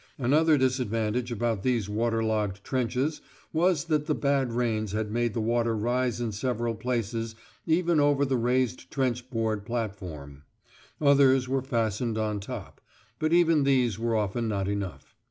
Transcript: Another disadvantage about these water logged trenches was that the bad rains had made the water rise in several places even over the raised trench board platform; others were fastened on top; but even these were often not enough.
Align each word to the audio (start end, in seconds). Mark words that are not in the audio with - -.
Another 0.17 0.57
disadvantage 0.57 1.31
about 1.31 1.61
these 1.61 1.87
water 1.87 2.23
logged 2.23 2.63
trenches 2.63 3.21
was 3.53 3.83
that 3.85 4.07
the 4.07 4.15
bad 4.15 4.51
rains 4.51 4.93
had 4.93 5.11
made 5.11 5.35
the 5.35 5.39
water 5.41 5.75
rise 5.77 6.19
in 6.19 6.31
several 6.31 6.73
places 6.73 7.35
even 7.67 7.99
over 7.99 8.25
the 8.25 8.35
raised 8.35 8.89
trench 8.89 9.29
board 9.29 9.63
platform; 9.63 10.41
others 10.99 11.47
were 11.47 11.61
fastened 11.61 12.17
on 12.17 12.39
top; 12.39 12.81
but 13.19 13.31
even 13.31 13.61
these 13.63 13.99
were 13.99 14.15
often 14.15 14.47
not 14.47 14.67
enough. 14.67 15.13